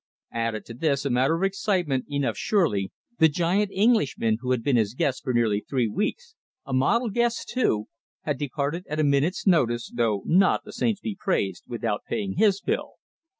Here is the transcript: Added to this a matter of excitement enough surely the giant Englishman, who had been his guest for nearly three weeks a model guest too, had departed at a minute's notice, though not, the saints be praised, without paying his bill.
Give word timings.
Added 0.33 0.65
to 0.65 0.73
this 0.73 1.05
a 1.05 1.11
matter 1.11 1.35
of 1.35 1.43
excitement 1.43 2.05
enough 2.09 2.35
surely 2.35 2.91
the 3.19 3.29
giant 3.29 3.69
Englishman, 3.71 4.39
who 4.41 4.49
had 4.49 4.63
been 4.63 4.75
his 4.75 4.95
guest 4.95 5.23
for 5.23 5.31
nearly 5.31 5.61
three 5.69 5.87
weeks 5.87 6.33
a 6.65 6.73
model 6.73 7.11
guest 7.11 7.47
too, 7.49 7.87
had 8.21 8.39
departed 8.39 8.83
at 8.89 8.99
a 8.99 9.03
minute's 9.03 9.45
notice, 9.45 9.91
though 9.93 10.23
not, 10.25 10.63
the 10.65 10.73
saints 10.73 11.01
be 11.01 11.13
praised, 11.15 11.65
without 11.67 12.01
paying 12.09 12.37
his 12.37 12.61
bill. 12.61 12.93